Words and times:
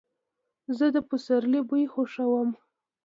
زه 0.77 0.85
د 0.93 0.97
سپرلي 1.23 1.61
بوی 1.67 1.83
خوښوم. 1.93 2.49